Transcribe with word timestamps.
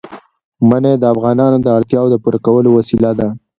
منی 0.69 0.93
د 0.99 1.03
افغانانو 1.13 1.57
د 1.61 1.67
اړتیاوو 1.77 2.11
د 2.11 2.15
پوره 2.23 2.39
کولو 2.45 2.69
وسیله 2.77 3.11
ده. 3.19 3.27